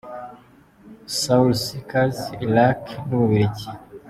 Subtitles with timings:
[1.19, 3.67] Soul Seekers- Iraq n’u Bubiligi.